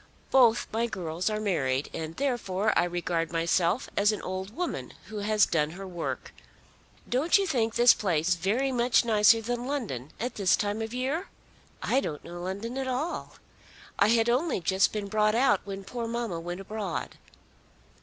[0.31, 5.17] Both my girls are married, and therefore I regard myself as an old woman who
[5.17, 6.33] has done her work.
[7.07, 10.97] Don't you think this place very much nicer than London at this time of the
[10.97, 11.27] year?"
[11.83, 13.35] "I don't know London at all.
[13.99, 17.19] I had only just been brought out when poor mamma went abroad."